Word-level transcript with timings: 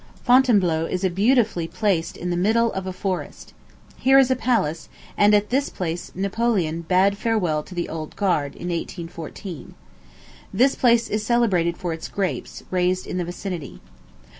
Fontainebleau 0.23 0.87
is 0.87 1.07
beautifully 1.09 1.67
placed 1.67 2.17
in 2.17 2.31
the 2.31 2.35
midst 2.35 2.57
of 2.57 2.87
a 2.87 2.91
forest. 2.91 3.53
Here 3.97 4.17
is 4.17 4.31
a 4.31 4.35
palace, 4.35 4.89
and 5.15 5.35
at 5.35 5.51
this 5.51 5.69
place 5.69 6.11
Napoleon 6.15 6.81
bade 6.81 7.19
farewell 7.19 7.61
to 7.61 7.75
the 7.75 7.87
Old 7.87 8.15
Guard, 8.15 8.53
in 8.55 8.69
1814. 8.69 9.75
This 10.51 10.73
place 10.73 11.07
is 11.07 11.23
celebrated 11.23 11.77
for 11.77 11.93
its 11.93 12.07
grapes, 12.07 12.63
raised 12.71 13.05
in 13.05 13.17
the 13.19 13.25
vicinity. 13.25 13.79